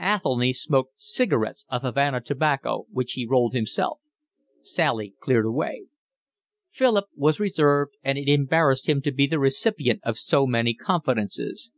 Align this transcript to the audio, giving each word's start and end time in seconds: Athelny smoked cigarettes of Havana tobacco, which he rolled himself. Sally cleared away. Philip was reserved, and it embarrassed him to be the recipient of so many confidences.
Athelny 0.00 0.54
smoked 0.54 0.94
cigarettes 0.98 1.66
of 1.68 1.82
Havana 1.82 2.22
tobacco, 2.22 2.86
which 2.90 3.12
he 3.12 3.26
rolled 3.26 3.52
himself. 3.52 4.00
Sally 4.62 5.14
cleared 5.20 5.44
away. 5.44 5.88
Philip 6.70 7.08
was 7.14 7.38
reserved, 7.38 7.92
and 8.02 8.16
it 8.16 8.26
embarrassed 8.26 8.88
him 8.88 9.02
to 9.02 9.12
be 9.12 9.26
the 9.26 9.38
recipient 9.38 10.00
of 10.02 10.16
so 10.16 10.46
many 10.46 10.72
confidences. 10.72 11.70